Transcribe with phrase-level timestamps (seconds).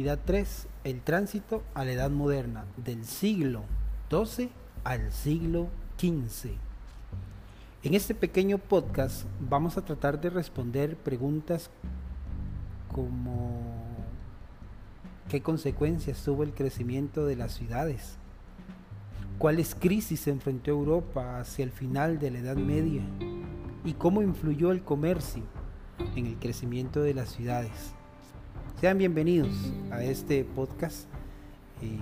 [0.00, 3.64] Unidad 3, el tránsito a la Edad Moderna, del siglo
[4.08, 4.48] XII
[4.82, 6.52] al siglo XV.
[7.82, 11.68] En este pequeño podcast vamos a tratar de responder preguntas
[12.90, 13.60] como
[15.28, 18.16] ¿qué consecuencias tuvo el crecimiento de las ciudades?
[19.36, 23.02] ¿Cuáles crisis enfrentó Europa hacia el final de la Edad Media?
[23.84, 25.42] ¿Y cómo influyó el comercio
[26.16, 27.99] en el crecimiento de las ciudades?
[28.80, 31.06] Sean bienvenidos a este podcast
[31.82, 31.98] eh,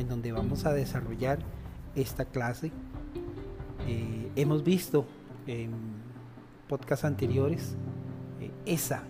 [0.00, 1.40] en donde vamos a desarrollar
[1.94, 2.72] esta clase.
[3.86, 5.04] Eh, hemos visto
[5.46, 5.72] en
[6.70, 7.76] podcasts anteriores
[8.40, 9.02] eh, esa,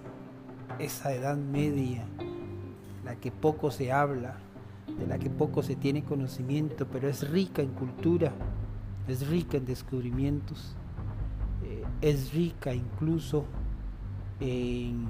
[0.80, 2.04] esa edad media,
[3.04, 4.38] la que poco se habla,
[4.98, 8.32] de la que poco se tiene conocimiento, pero es rica en cultura,
[9.06, 10.74] es rica en descubrimientos,
[12.00, 13.44] es rica incluso
[14.40, 15.06] en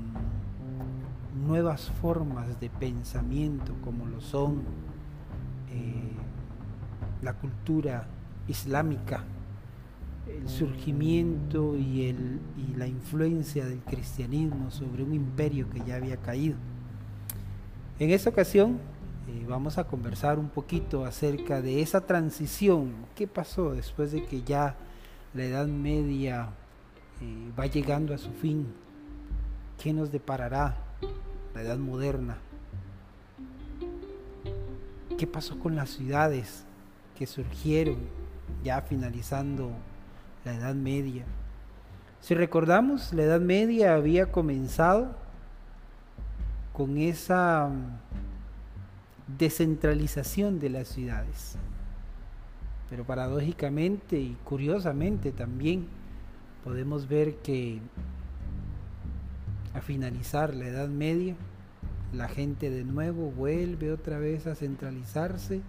[1.47, 4.63] nuevas formas de pensamiento como lo son
[5.71, 6.13] eh,
[7.23, 8.07] la cultura
[8.49, 9.25] islámica,
[10.27, 16.17] el surgimiento y, el, y la influencia del cristianismo sobre un imperio que ya había
[16.17, 16.57] caído.
[17.99, 18.79] En esta ocasión
[19.29, 24.43] eh, vamos a conversar un poquito acerca de esa transición, qué pasó después de que
[24.43, 24.77] ya
[25.35, 26.49] la Edad Media
[27.21, 28.67] eh, va llegando a su fin,
[29.83, 30.92] qué nos deparará
[31.55, 32.39] la edad moderna.
[35.19, 36.65] ¿Qué pasó con las ciudades
[37.17, 37.99] que surgieron
[38.65, 39.71] ya finalizando
[40.45, 41.25] la Edad Media?
[42.21, 45.15] Si recordamos, la Edad Media había comenzado
[46.73, 51.57] con esa mm, descentralización de las ciudades.
[52.89, 55.87] Pero paradójicamente y curiosamente también
[56.65, 57.81] podemos ver que
[59.75, 61.37] a finalizar la Edad Media,
[62.13, 65.63] la gente de nuevo vuelve otra vez a centralizarse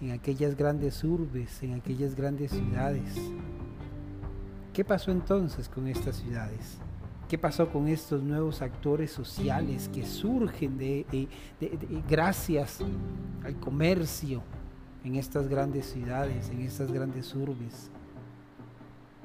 [0.00, 3.14] en aquellas grandes urbes, en aquellas grandes ciudades.
[4.72, 6.78] ¿Qué pasó entonces con estas ciudades?
[7.28, 10.76] ¿Qué pasó con estos nuevos actores sociales que surgen
[12.08, 12.80] gracias
[13.44, 14.42] al comercio
[15.04, 17.90] en estas grandes ciudades, en estas grandes urbes?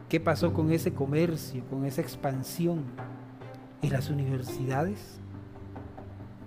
[0.08, 2.84] ¿Qué pasó con ese comercio, con esa expansión?
[3.82, 5.20] En las universidades.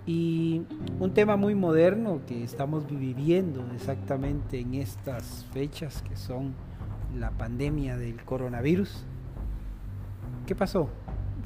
[0.05, 0.63] Y
[0.99, 6.53] un tema muy moderno que estamos viviendo exactamente en estas fechas que son
[7.17, 9.05] la pandemia del coronavirus.
[10.45, 10.89] ¿Qué pasó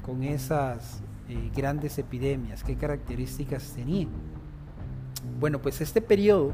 [0.02, 2.64] con esas eh, grandes epidemias?
[2.64, 4.08] ¿Qué características tenían?
[5.38, 6.48] Bueno, pues este periodo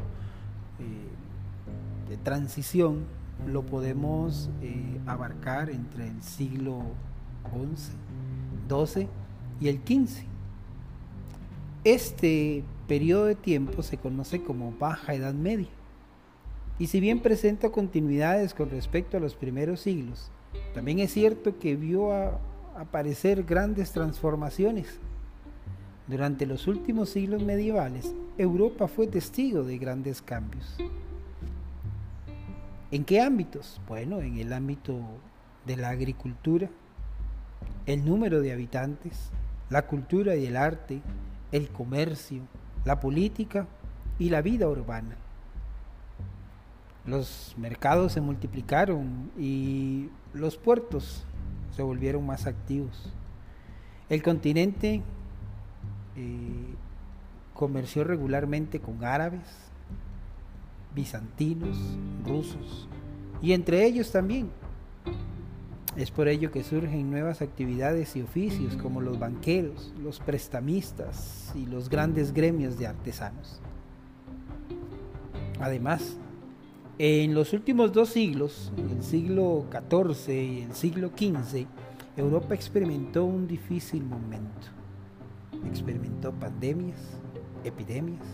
[0.78, 3.04] eh, de transición
[3.46, 6.82] lo podemos eh, abarcar entre el siglo
[7.50, 7.92] XI,
[8.68, 9.08] XII
[9.60, 10.24] y el 15.
[11.84, 15.68] Este periodo de tiempo se conoce como Baja Edad Media.
[16.78, 20.30] Y si bien presenta continuidades con respecto a los primeros siglos,
[20.74, 22.10] también es cierto que vio
[22.76, 24.98] aparecer grandes transformaciones.
[26.06, 30.76] Durante los últimos siglos medievales, Europa fue testigo de grandes cambios.
[32.90, 33.80] ¿En qué ámbitos?
[33.88, 35.00] Bueno, en el ámbito
[35.64, 36.68] de la agricultura,
[37.86, 39.30] el número de habitantes,
[39.70, 41.00] la cultura y el arte,
[41.52, 42.42] el comercio,
[42.84, 43.66] la política
[44.18, 45.16] y la vida urbana.
[47.06, 51.24] Los mercados se multiplicaron y los puertos
[51.76, 53.12] se volvieron más activos.
[54.08, 55.02] El continente
[56.16, 56.74] eh,
[57.52, 59.42] comerció regularmente con árabes,
[60.94, 61.76] bizantinos,
[62.24, 62.88] rusos
[63.42, 64.50] y entre ellos también
[65.96, 71.66] es por ello que surgen nuevas actividades y oficios como los banqueros, los prestamistas y
[71.66, 73.60] los grandes gremios de artesanos.
[75.60, 76.16] Además,
[76.98, 81.66] en los últimos dos siglos, el siglo XIV y el siglo XV,
[82.16, 84.68] Europa experimentó un difícil momento.
[85.66, 86.98] Experimentó pandemias,
[87.62, 88.24] epidemias,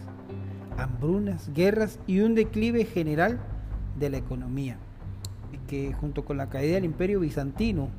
[0.79, 3.39] hambrunas, guerras y un declive general
[3.99, 4.79] de la economía
[5.71, 7.91] que junto con la caída del imperio bizantino,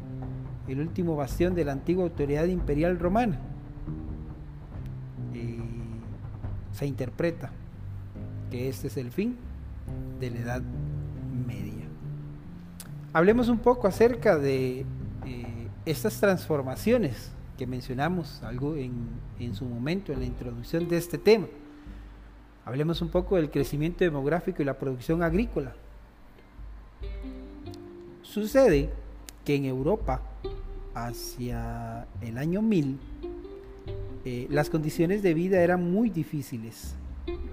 [0.68, 3.40] el último bastión de la antigua autoridad imperial romana,
[5.34, 5.58] eh,
[6.74, 7.50] se interpreta
[8.52, 9.38] que este es el fin
[10.20, 10.62] de la Edad
[11.48, 11.86] Media.
[13.14, 14.82] Hablemos un poco acerca de
[15.26, 19.08] eh, estas transformaciones que mencionamos algo en,
[19.40, 21.48] en su momento en la introducción de este tema.
[22.66, 25.74] Hablemos un poco del crecimiento demográfico y la producción agrícola.
[28.32, 28.90] Sucede
[29.44, 30.22] que en Europa,
[30.96, 32.98] hacia el año 1000,
[34.24, 36.96] eh, las condiciones de vida eran muy difíciles.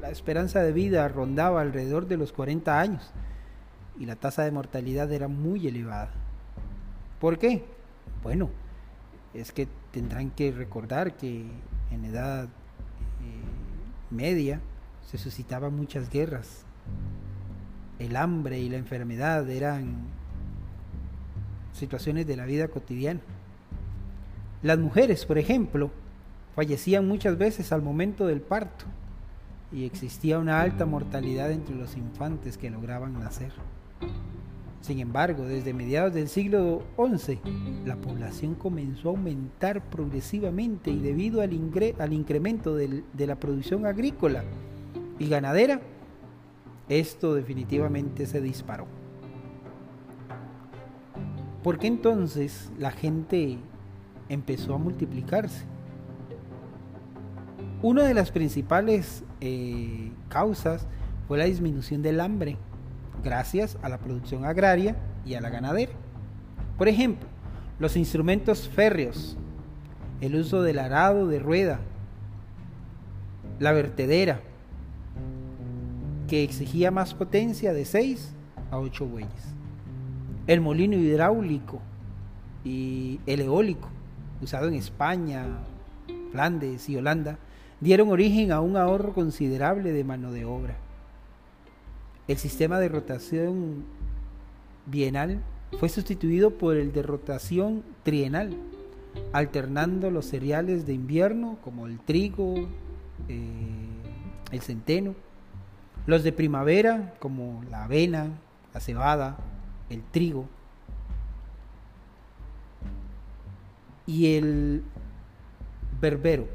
[0.00, 3.10] la esperanza de vida rondaba alrededor de los 40 años
[3.98, 6.12] y la tasa de mortalidad era muy elevada.
[7.20, 7.64] ¿Por qué?
[8.22, 8.48] Bueno,
[9.34, 11.44] es que tendrán que recordar que
[11.90, 12.48] en edad eh,
[14.10, 14.60] media
[15.10, 16.64] se suscitaban muchas guerras.
[17.98, 20.16] El hambre y la enfermedad eran
[21.78, 23.20] situaciones de la vida cotidiana.
[24.62, 25.90] Las mujeres, por ejemplo,
[26.54, 28.84] fallecían muchas veces al momento del parto
[29.70, 33.52] y existía una alta mortalidad entre los infantes que lograban nacer.
[34.80, 37.40] Sin embargo, desde mediados del siglo XI,
[37.84, 41.50] la población comenzó a aumentar progresivamente y debido al,
[41.98, 44.44] al incremento de la producción agrícola
[45.18, 45.80] y ganadera,
[46.88, 48.97] esto definitivamente se disparó.
[51.62, 53.58] ¿Por qué entonces la gente
[54.28, 55.64] empezó a multiplicarse?
[57.82, 60.86] Una de las principales eh, causas
[61.26, 62.56] fue la disminución del hambre
[63.22, 65.92] gracias a la producción agraria y a la ganadera.
[66.76, 67.28] Por ejemplo,
[67.78, 69.36] los instrumentos férreos,
[70.20, 71.80] el uso del arado de rueda,
[73.58, 74.40] la vertedera,
[76.28, 78.32] que exigía más potencia de 6
[78.70, 79.54] a 8 bueyes,
[80.48, 81.78] el molino hidráulico
[82.64, 83.88] y el eólico,
[84.42, 85.44] usado en España,
[86.32, 87.38] Flandes y Holanda,
[87.80, 90.76] dieron origen a un ahorro considerable de mano de obra.
[92.26, 93.84] El sistema de rotación
[94.86, 95.42] bienal
[95.78, 98.56] fue sustituido por el de rotación trienal,
[99.34, 102.54] alternando los cereales de invierno como el trigo,
[103.28, 103.86] eh,
[104.50, 105.14] el centeno,
[106.06, 108.28] los de primavera como la avena,
[108.72, 109.36] la cebada,
[109.90, 110.46] el trigo,
[114.08, 114.82] y el
[116.00, 116.48] berbero.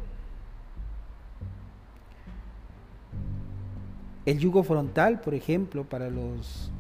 [4.26, 6.72] El yugo frontal, por ejemplo, para los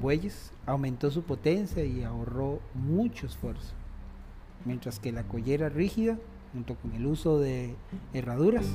[0.00, 3.74] bueyes aumentó su potencia y ahorró mucho esfuerzo,
[4.64, 6.18] mientras que la collera rígida,
[6.52, 7.74] junto con el uso de
[8.12, 8.66] herraduras,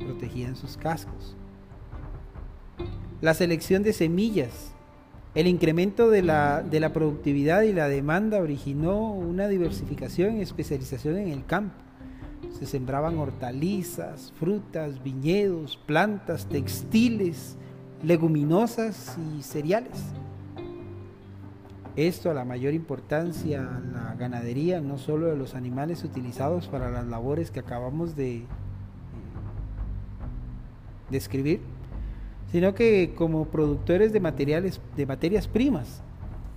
[0.00, 1.34] protegían sus cascos.
[3.22, 4.73] La selección de semillas,
[5.34, 11.18] el incremento de la, de la productividad y la demanda originó una diversificación y especialización
[11.18, 11.84] en el campo
[12.58, 17.56] se sembraban hortalizas, frutas, viñedos, plantas, textiles,
[18.02, 20.02] leguminosas y cereales.
[21.96, 27.06] Esto a la mayor importancia la ganadería, no solo de los animales utilizados para las
[27.06, 28.44] labores que acabamos de
[31.10, 31.60] describir,
[32.54, 36.02] sino que como productores de materiales, de materias primas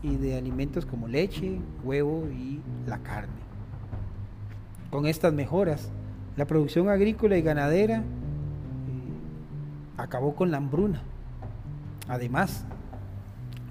[0.04, 3.42] y de alimentos como leche, huevo y la carne.
[4.92, 5.90] Con estas mejoras,
[6.36, 8.04] la producción agrícola y ganadera eh,
[9.98, 11.02] acabó con la hambruna.
[12.08, 12.64] Además,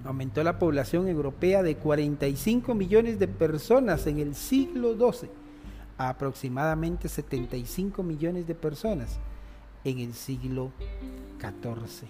[0.04, 5.30] aumentó la población europea de 45 millones de personas en el siglo XII
[5.96, 9.20] a aproximadamente 75 millones de personas
[9.88, 10.72] en el siglo
[11.40, 12.08] XIV.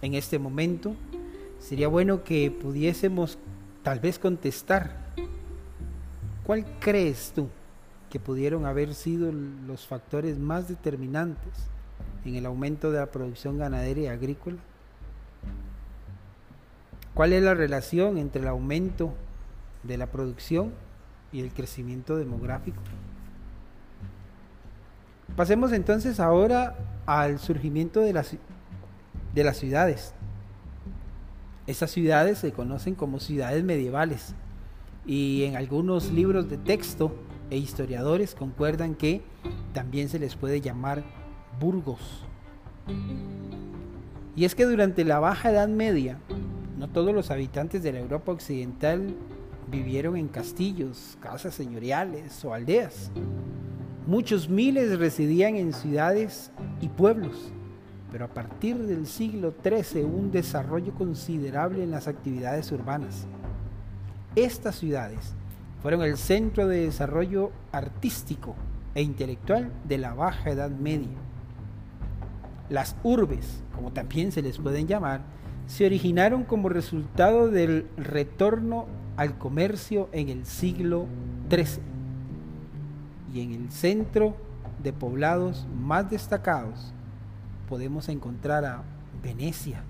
[0.00, 0.94] En este momento
[1.58, 3.38] sería bueno que pudiésemos
[3.82, 5.08] tal vez contestar
[6.48, 7.50] ¿Cuál crees tú
[8.08, 11.52] que pudieron haber sido los factores más determinantes
[12.24, 14.56] en el aumento de la producción ganadera y agrícola?
[17.12, 19.12] ¿Cuál es la relación entre el aumento
[19.82, 20.72] de la producción
[21.32, 22.80] y el crecimiento demográfico?
[25.38, 26.74] Pasemos entonces ahora
[27.06, 28.34] al surgimiento de las,
[29.36, 30.12] de las ciudades.
[31.68, 34.34] Esas ciudades se conocen como ciudades medievales
[35.06, 37.14] y en algunos libros de texto
[37.50, 39.22] e historiadores concuerdan que
[39.74, 41.04] también se les puede llamar
[41.60, 42.24] burgos.
[44.34, 46.18] Y es que durante la Baja Edad Media,
[46.76, 49.14] no todos los habitantes de la Europa Occidental
[49.70, 53.12] vivieron en castillos, casas señoriales o aldeas.
[54.08, 56.50] Muchos miles residían en ciudades
[56.80, 57.52] y pueblos,
[58.10, 63.26] pero a partir del siglo XIII un desarrollo considerable en las actividades urbanas.
[64.34, 65.34] Estas ciudades
[65.82, 68.54] fueron el centro de desarrollo artístico
[68.94, 71.18] e intelectual de la Baja Edad Media.
[72.70, 75.20] Las urbes, como también se les pueden llamar,
[75.66, 78.86] se originaron como resultado del retorno
[79.18, 81.04] al comercio en el siglo
[81.50, 81.97] XIII
[83.32, 84.36] y en el centro
[84.82, 86.92] de poblados más destacados
[87.68, 88.82] podemos encontrar a
[89.22, 89.82] Venecia,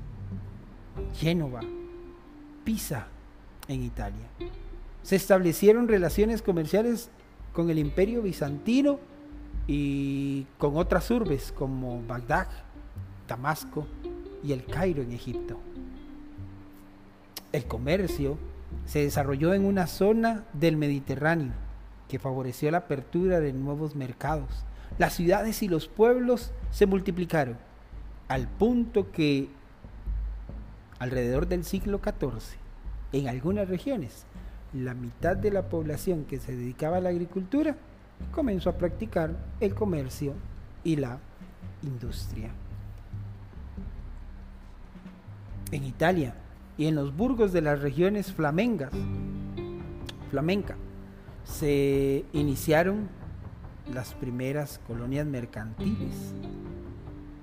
[1.14, 1.60] Génova,
[2.64, 3.06] Pisa,
[3.68, 4.26] en Italia.
[5.02, 7.10] Se establecieron relaciones comerciales
[7.52, 8.98] con el imperio bizantino
[9.66, 12.48] y con otras urbes como Bagdad,
[13.28, 13.86] Damasco
[14.42, 15.58] y el Cairo en Egipto.
[17.52, 18.38] El comercio
[18.86, 21.67] se desarrolló en una zona del Mediterráneo
[22.08, 24.64] que favoreció la apertura de nuevos mercados.
[24.98, 27.56] Las ciudades y los pueblos se multiplicaron
[28.28, 29.48] al punto que
[30.98, 32.58] alrededor del siglo XIV,
[33.12, 34.24] en algunas regiones,
[34.72, 37.76] la mitad de la población que se dedicaba a la agricultura
[38.32, 40.34] comenzó a practicar el comercio
[40.84, 41.18] y la
[41.82, 42.50] industria.
[45.70, 46.34] En Italia
[46.76, 48.92] y en los burgos de las regiones flamencas,
[50.30, 50.76] flamenca,
[51.48, 53.08] se iniciaron
[53.92, 56.34] las primeras colonias mercantiles.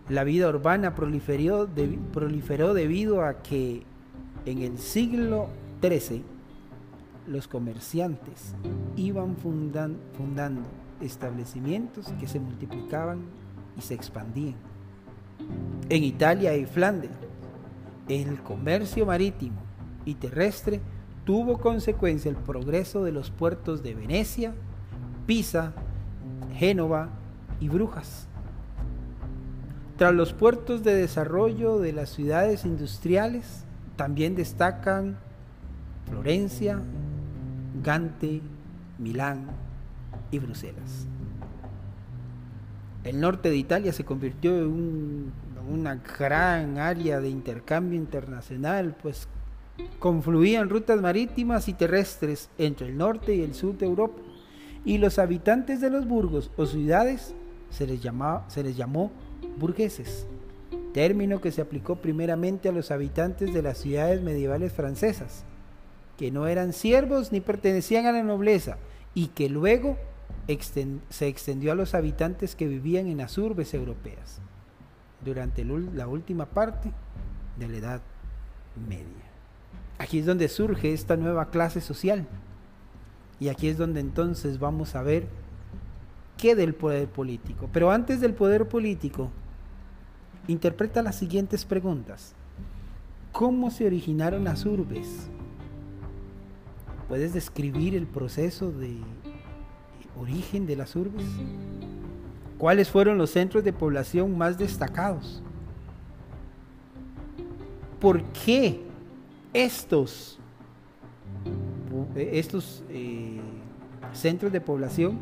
[0.10, 3.84] La vida urbana proliferó, debido a que
[4.46, 5.50] en el siglo
[5.82, 6.24] XIII
[7.28, 8.54] los comerciantes
[8.96, 10.62] iban fundando
[11.02, 13.24] establecimientos que se multiplicaban
[13.76, 14.56] y se expandían.
[15.90, 17.12] En Italia y Flandes,
[18.08, 19.58] el comercio marítimo
[20.06, 20.80] y terrestre
[21.26, 24.54] tuvo consecuencia el progreso de los puertos de Venecia,
[25.26, 25.74] Pisa,
[26.54, 27.10] Génova
[27.60, 28.28] y Brujas.
[29.98, 33.64] Tras los puertos de desarrollo de las ciudades industriales,
[33.96, 35.18] también destacan
[36.10, 36.80] Florencia,
[37.82, 38.42] Gante,
[39.00, 39.48] Milán
[40.32, 41.08] y Bruselas.
[43.04, 45.32] El norte de Italia se convirtió en,
[45.72, 49.28] una gran área de intercambio internacional, pues
[50.00, 54.22] confluían rutas marítimas y terrestres entre el norte y el sur de Europa,
[54.84, 57.34] y los habitantes de los burgos o ciudades
[57.70, 58.02] se les,
[58.48, 59.12] se les llamó
[59.58, 60.28] burgueses,
[60.94, 65.44] término que se aplicó primeramente a los habitantes de las ciudades medievales francesas,
[66.18, 68.78] que no eran siervos ni pertenecían a la nobleza,
[69.14, 69.98] y que luego
[71.10, 74.40] se extendió a los habitantes que vivían en las urbes europeas
[75.24, 76.92] durante la última parte
[77.58, 78.02] de la Edad
[78.88, 79.25] Media.
[79.98, 82.28] Aquí es donde surge esta nueva clase social.
[83.40, 85.28] Y aquí es donde entonces vamos a ver
[86.38, 87.70] qué del poder político.
[87.72, 89.32] Pero antes del poder político,
[90.48, 92.34] interpreta las siguientes preguntas.
[93.32, 95.28] ¿Cómo se originaron las urbes?
[97.08, 98.98] ¿Puedes describir el proceso de
[100.20, 101.26] origen de las urbes?
[102.58, 105.44] ¿Cuáles fueron los centros de población más destacados?
[108.00, 108.85] ¿Por qué
[109.56, 110.38] estos,
[112.18, 113.40] estos eh,
[114.12, 115.20] centros de población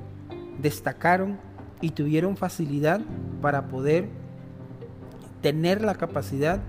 [0.60, 1.38] destacaron
[1.82, 3.00] y tuvieron facilidad
[3.44, 4.10] para poder
[5.44, 6.60] tener la capacidad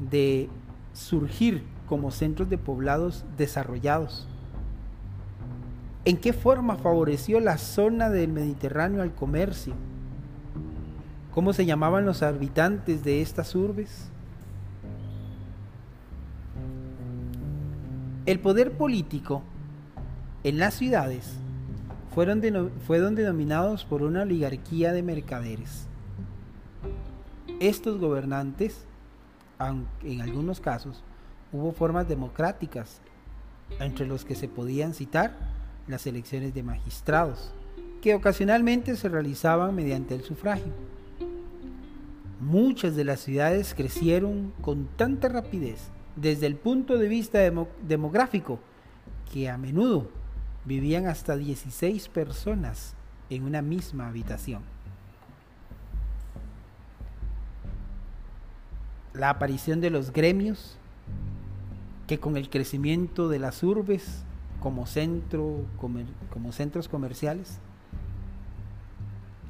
[0.00, 0.48] de
[0.94, 4.26] surgir como centros de poblados desarrollados.
[6.04, 9.74] ¿En qué forma favoreció la zona del Mediterráneo al comercio?
[11.32, 14.10] ¿Cómo se llamaban los habitantes de estas urbes?
[18.24, 19.42] El poder político
[20.44, 21.32] en las ciudades
[22.14, 22.40] fueron
[22.86, 25.88] fueron denominados por una oligarquía de mercaderes.
[27.58, 28.84] Estos gobernantes,
[30.04, 31.02] en algunos casos
[31.50, 33.00] hubo formas democráticas,
[33.80, 35.36] entre los que se podían citar
[35.88, 37.52] las elecciones de magistrados,
[38.02, 40.72] que ocasionalmente se realizaban mediante el sufragio.
[42.40, 47.38] Muchas de las ciudades crecieron con tanta rapidez desde el punto de vista
[47.86, 48.58] demográfico,
[49.32, 50.08] que a menudo
[50.64, 52.94] vivían hasta 16 personas
[53.30, 54.62] en una misma habitación.
[59.14, 60.76] La aparición de los gremios,
[62.06, 64.24] que con el crecimiento de las urbes
[64.60, 67.58] como, centro, como centros comerciales,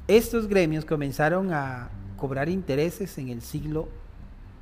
[0.07, 3.87] estos gremios comenzaron a cobrar intereses en el siglo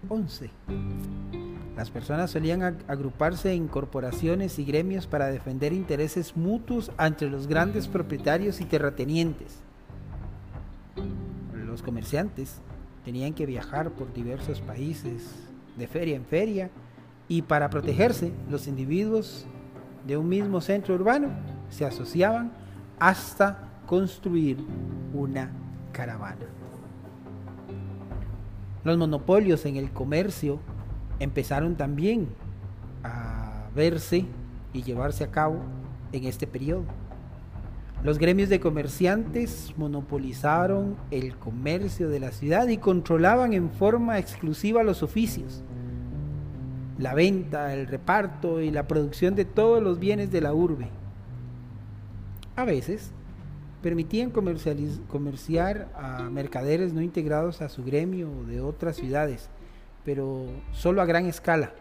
[0.07, 1.40] XI
[1.81, 7.87] las personas solían agruparse en corporaciones y gremios para defender intereses mutuos entre los grandes
[7.87, 9.57] propietarios y terratenientes.
[11.65, 12.61] Los comerciantes
[13.03, 15.23] tenían que viajar por diversos países,
[15.75, 16.69] de feria en feria,
[17.27, 19.47] y para protegerse, los individuos
[20.05, 21.29] de un mismo centro urbano
[21.71, 22.51] se asociaban
[22.99, 23.57] hasta
[23.87, 24.63] construir
[25.15, 25.49] una
[25.91, 26.45] caravana.
[28.83, 30.59] Los monopolios en el comercio
[31.21, 32.29] empezaron también
[33.03, 34.25] a verse
[34.73, 35.59] y llevarse a cabo
[36.11, 36.83] en este periodo.
[38.03, 44.81] Los gremios de comerciantes monopolizaron el comercio de la ciudad y controlaban en forma exclusiva
[44.81, 45.63] los oficios,
[46.97, 50.87] la venta, el reparto y la producción de todos los bienes de la urbe.
[52.55, 53.11] A veces,
[53.83, 59.51] permitían comerciar a mercaderes no integrados a su gremio de otras ciudades,
[60.05, 61.73] pero solo a gran escala,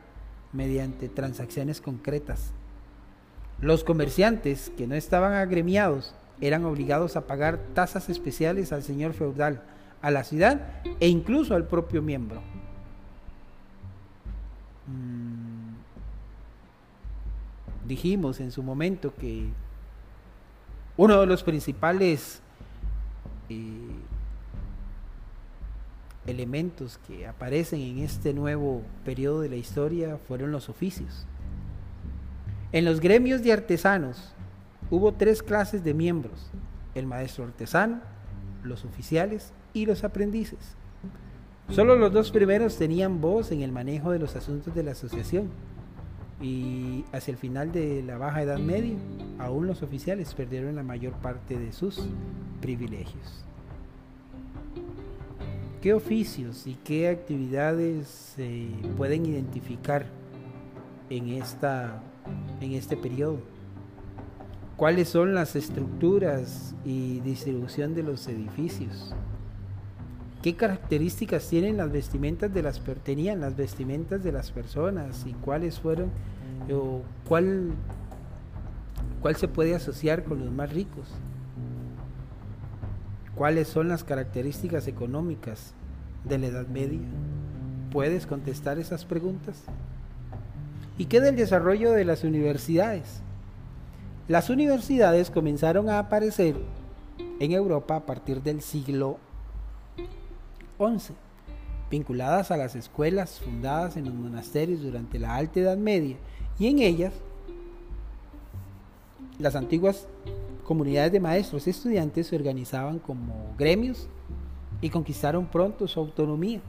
[0.52, 2.52] mediante transacciones concretas.
[3.60, 9.62] Los comerciantes que no estaban agremiados eran obligados a pagar tasas especiales al señor feudal,
[10.02, 12.40] a la ciudad e incluso al propio miembro.
[14.86, 15.74] Mm,
[17.86, 19.48] dijimos en su momento que
[20.96, 22.40] uno de los principales
[23.48, 23.90] eh,
[26.30, 31.26] elementos que aparecen en este nuevo periodo de la historia fueron los oficios.
[32.72, 34.32] En los gremios de artesanos
[34.90, 36.50] hubo tres clases de miembros,
[36.94, 38.00] el maestro artesano,
[38.62, 40.76] los oficiales y los aprendices.
[41.68, 45.50] Solo los dos primeros tenían voz en el manejo de los asuntos de la asociación
[46.40, 48.96] y hacia el final de la Baja Edad Media,
[49.38, 52.08] aún los oficiales perdieron la mayor parte de sus
[52.60, 53.44] privilegios.
[55.80, 58.06] ¿Qué oficios y qué actividades
[58.36, 58.68] se
[58.98, 60.04] pueden identificar
[61.08, 62.02] en, esta,
[62.60, 63.40] en este periodo?
[64.76, 69.14] ¿Cuáles son las estructuras y distribución de los edificios?
[70.42, 75.80] ¿Qué características tienen las vestimentas de las tenían las vestimentas de las personas y cuáles
[75.80, 76.10] fueron
[76.70, 77.70] o cuál
[79.22, 81.08] cuál se puede asociar con los más ricos?
[83.40, 85.72] ¿Cuáles son las características económicas
[86.24, 87.00] de la Edad Media?
[87.90, 89.62] ¿Puedes contestar esas preguntas?
[90.98, 93.22] ¿Y qué del desarrollo de las universidades?
[94.28, 96.54] Las universidades comenzaron a aparecer
[97.38, 99.16] en Europa a partir del siglo
[100.76, 101.14] 11,
[101.90, 106.16] vinculadas a las escuelas fundadas en los monasterios durante la Alta Edad Media,
[106.58, 107.14] y en ellas
[109.38, 110.06] las antiguas
[110.70, 114.08] comunidades de maestros y estudiantes se organizaban como gremios
[114.80, 116.60] y conquistaron pronto su autonomía.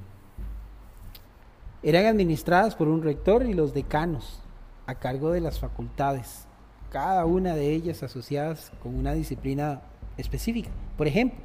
[1.84, 4.42] Eran administradas por un rector y los decanos
[4.88, 6.48] a cargo de las facultades,
[6.90, 9.84] cada una de ellas asociadas con una disciplina
[10.18, 10.72] específica.
[10.98, 11.40] Por ejemplo,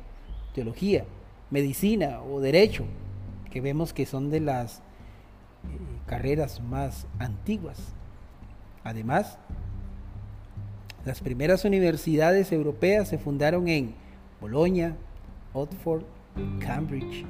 [0.54, 1.04] teología,
[1.50, 2.86] medicina o derecho,
[3.50, 4.80] que vemos que son de las eh,
[6.06, 7.92] carreras más antiguas.
[8.82, 9.38] Además,
[11.06, 13.94] las primeras universidades europeas se fundaron en
[14.40, 14.96] Bolonia,
[15.52, 16.02] Oxford,
[16.58, 17.24] Cambridge,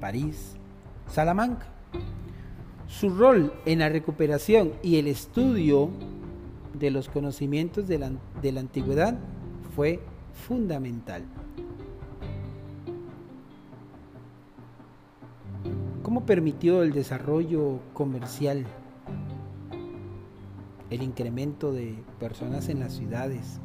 [0.00, 0.56] París,
[1.06, 1.66] Salamanca.
[2.88, 5.90] Su rol en la recuperación y el estudio
[6.72, 9.18] de los conocimientos de la, de la antigüedad
[9.76, 10.00] fue
[10.32, 11.22] fundamental.
[16.02, 18.64] ¿Cómo permitió el desarrollo comercial,
[20.90, 23.60] el incremento de personas en las ciudades?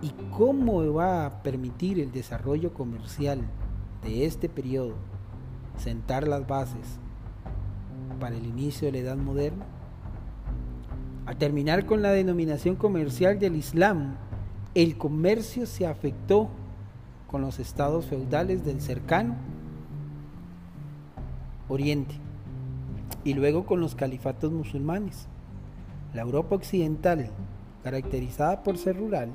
[0.00, 3.40] ¿Y cómo va a permitir el desarrollo comercial
[4.04, 4.94] de este periodo
[5.76, 7.00] sentar las bases
[8.20, 9.66] para el inicio de la Edad Moderna?
[11.26, 14.14] Al terminar con la denominación comercial del Islam,
[14.74, 16.48] el comercio se afectó
[17.26, 19.36] con los estados feudales del cercano
[21.68, 22.14] Oriente
[23.24, 25.28] y luego con los califatos musulmanes.
[26.14, 27.30] La Europa occidental,
[27.84, 29.34] caracterizada por ser rural,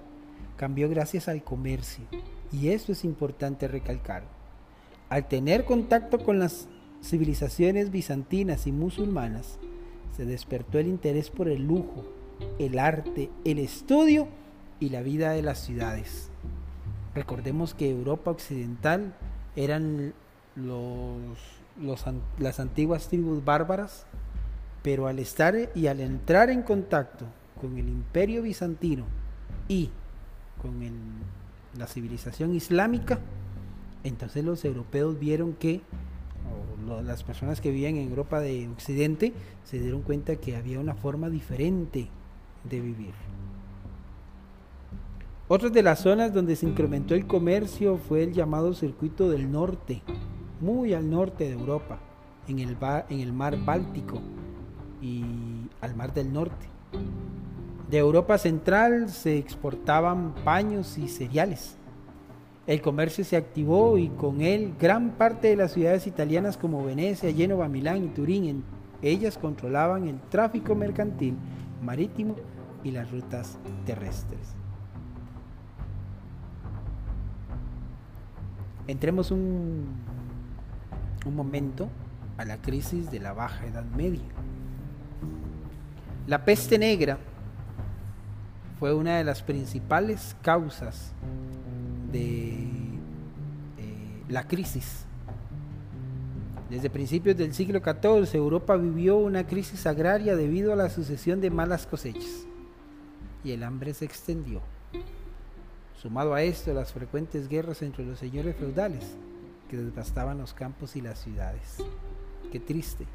[0.55, 2.05] cambió gracias al comercio
[2.51, 4.23] y esto es importante recalcar.
[5.09, 6.67] Al tener contacto con las
[7.03, 9.59] civilizaciones bizantinas y musulmanas,
[10.15, 12.05] se despertó el interés por el lujo,
[12.59, 14.27] el arte, el estudio
[14.79, 16.29] y la vida de las ciudades.
[17.15, 19.15] Recordemos que Europa occidental
[19.55, 20.13] eran
[20.55, 21.37] los
[22.39, 24.05] las antiguas tribus bárbaras,
[24.83, 27.25] pero al estar y al entrar en contacto
[27.59, 29.05] con el imperio bizantino
[29.69, 29.89] y
[30.61, 30.73] con
[31.77, 33.19] la civilización islámica,
[34.03, 35.81] entonces los europeos vieron que,
[37.05, 41.29] las personas que vivían en Europa de Occidente, se dieron cuenta que había una forma
[41.29, 42.09] diferente
[42.69, 43.13] de vivir.
[45.47, 50.01] Otra de las zonas donde se incrementó el comercio fue el llamado Circuito del Norte,
[50.59, 51.99] muy al norte de Europa,
[52.47, 54.21] en el mar Báltico
[55.03, 56.65] y al mar del norte.
[57.89, 61.75] De Europa Central se exportaban paños y cereales.
[62.65, 67.33] El comercio se activó y con él gran parte de las ciudades italianas como Venecia,
[67.33, 68.63] Génova, Milán y Turín,
[69.01, 71.35] ellas controlaban el tráfico mercantil
[71.81, 72.37] marítimo
[72.85, 74.55] y las rutas terrestres.
[78.87, 79.87] Entremos un
[81.25, 81.89] un momento
[82.37, 84.21] a la crisis de la Baja Edad Media.
[86.27, 87.17] La peste negra
[88.79, 91.11] fue una de las principales causas
[92.11, 92.53] de
[93.77, 95.05] eh, la crisis.
[96.69, 101.49] Desde principios del siglo XIV, Europa vivió una crisis agraria debido a la sucesión de
[101.49, 102.45] malas cosechas
[103.43, 104.61] y el hambre se extendió.
[106.01, 109.15] Sumado a esto, las frecuentes guerras entre los señores feudales
[109.69, 111.77] que devastaban los campos y las ciudades.
[112.51, 113.05] Qué triste.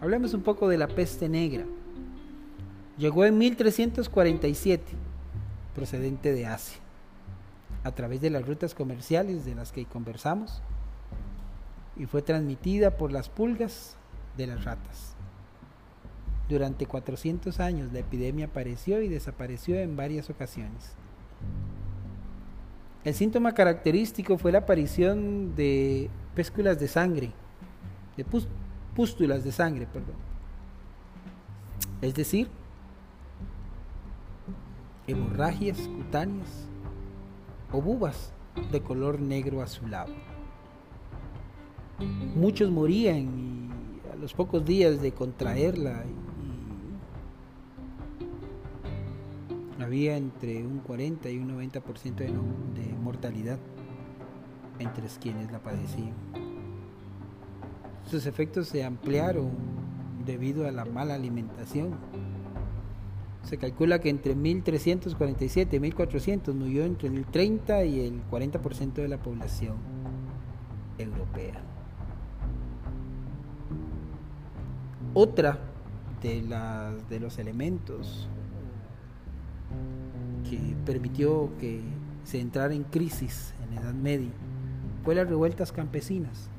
[0.00, 1.64] Hablemos un poco de la peste negra.
[2.96, 4.84] Llegó en 1347,
[5.74, 6.78] procedente de Asia,
[7.84, 10.62] a través de las rutas comerciales de las que conversamos,
[11.96, 13.96] y fue transmitida por las pulgas
[14.38, 15.16] de las ratas.
[16.48, 20.94] Durante 400 años la epidemia apareció y desapareció en varias ocasiones.
[23.04, 27.32] El síntoma característico fue la aparición de pésculas de sangre,
[28.16, 28.24] de
[29.00, 30.16] pústulas de sangre, perdón.
[32.02, 32.48] Es decir,
[35.06, 36.68] hemorragias cutáneas
[37.72, 38.34] o bubas
[38.70, 40.12] de color negro azulado.
[42.36, 43.70] Muchos morían y
[44.12, 46.04] a los pocos días de contraerla
[49.82, 53.58] había entre un 40 y un 90% de, de mortalidad
[54.78, 56.39] entre quienes la padecían.
[58.10, 59.50] Sus efectos se ampliaron
[60.26, 61.94] debido a la mala alimentación
[63.42, 69.08] se calcula que entre 1347 y 1400 murió entre el 30 y el 40% de
[69.08, 69.76] la población
[70.98, 71.60] europea.
[75.14, 75.58] Otra
[76.22, 78.28] de, las, de los elementos
[80.48, 81.80] que permitió que
[82.24, 84.30] se entrara en crisis en la Edad Media
[85.04, 86.50] fue las revueltas campesinas.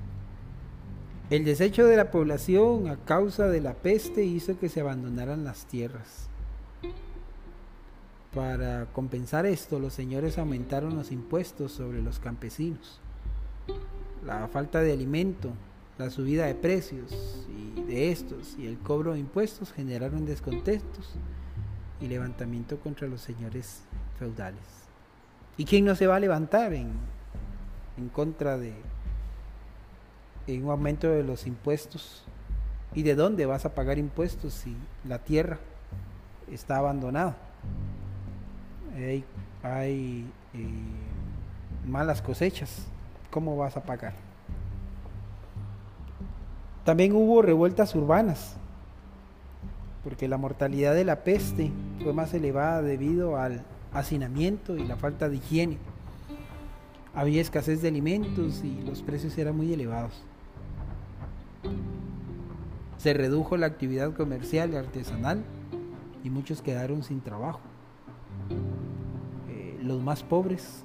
[1.32, 5.66] El desecho de la población a causa de la peste hizo que se abandonaran las
[5.66, 6.28] tierras.
[8.36, 13.00] Para compensar esto, los señores aumentaron los impuestos sobre los campesinos.
[14.26, 15.54] La falta de alimento,
[15.98, 21.14] la subida de precios y de estos y el cobro de impuestos generaron descontentos
[22.02, 23.84] y levantamiento contra los señores
[24.20, 24.60] feudales.
[25.56, 26.90] ¿Y quién no se va a levantar en,
[27.98, 28.74] en contra de
[30.60, 32.24] un aumento de los impuestos?
[32.94, 34.76] ¿Y de dónde vas a pagar impuestos si
[35.08, 35.60] la tierra
[36.52, 37.38] está abandonada?
[39.64, 40.70] hay, eh,
[41.88, 42.88] malas cosechas,
[43.30, 44.14] ¿cómo vas a pagar?
[46.84, 48.56] También hubo revueltas urbanas,
[50.04, 51.72] porque la mortalidad de la peste
[52.04, 55.78] fue más elevada debido al hacinamiento y la falta de higiene.
[57.14, 60.24] Había escasez de alimentos y los precios eran muy elevados.
[63.02, 65.44] Se redujo la actividad comercial y artesanal
[66.24, 67.62] y muchos quedaron sin trabajo
[69.84, 70.84] los más pobres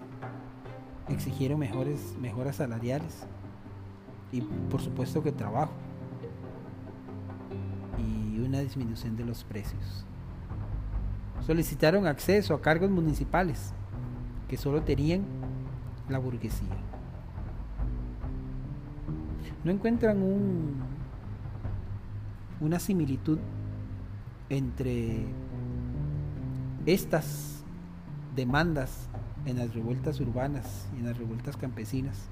[1.09, 3.27] exigieron mejores, mejoras salariales
[4.33, 5.73] y por supuesto que trabajo
[7.99, 10.05] y una disminución de los precios.
[11.47, 13.73] Solicitaron acceso a cargos municipales
[14.49, 15.25] que solo tenían
[16.09, 16.77] la burguesía.
[19.63, 20.77] No encuentran un,
[22.61, 23.39] una similitud
[24.49, 25.25] entre
[26.87, 27.65] estas
[28.35, 29.09] demandas
[29.45, 32.29] en las revueltas urbanas y en las revueltas campesinas.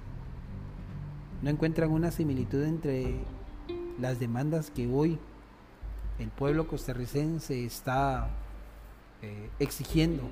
[1.43, 3.17] No encuentran una similitud entre
[4.01, 5.19] las demandas que hoy
[6.19, 8.31] el pueblo costarricense está
[9.23, 10.23] eh, exigiendo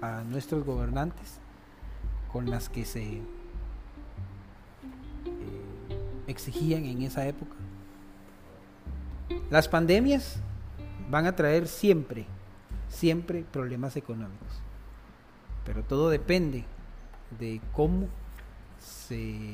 [0.00, 1.38] a nuestros gobernantes
[2.32, 3.22] con las que se eh,
[6.26, 7.56] exigían en esa época.
[9.50, 10.40] Las pandemias
[11.10, 12.26] van a traer siempre,
[12.88, 14.62] siempre problemas económicos
[15.68, 16.64] pero todo depende
[17.38, 18.08] de cómo
[18.80, 19.52] se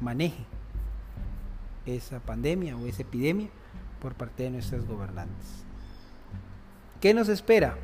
[0.00, 0.44] maneje
[1.86, 3.48] esa pandemia o esa epidemia
[4.02, 5.64] por parte de nuestros gobernantes.
[7.00, 7.78] ¿Qué nos espera?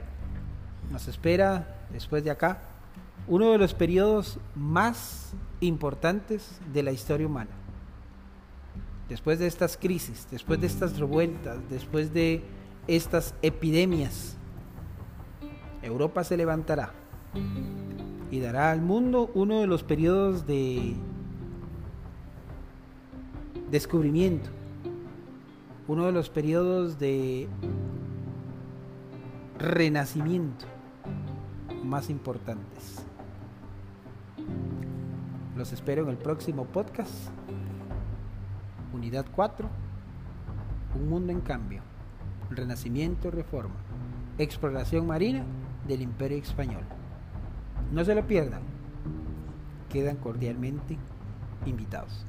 [0.90, 2.58] Nos espera después de acá
[3.28, 7.61] uno de los periodos más importantes de la historia humana.
[9.12, 12.42] Después de estas crisis, después de estas revueltas, después de
[12.86, 14.38] estas epidemias
[15.82, 16.94] Europa se levantará
[18.30, 20.94] y dará al mundo uno de los periodos de
[23.70, 24.48] descubrimiento,
[25.88, 27.48] uno de los periodos de
[29.58, 30.64] renacimiento
[31.84, 33.04] más importantes.
[35.54, 37.12] Los espero en el próximo podcast,
[38.92, 39.68] Unidad 4,
[40.96, 41.82] Un mundo en cambio,
[42.50, 43.74] renacimiento, reforma.
[44.38, 45.44] exploración marina
[45.86, 46.84] del Imperio Español.
[47.92, 48.62] No se lo pierdan.
[49.90, 50.98] Quedan cordialmente
[51.66, 52.26] invitados.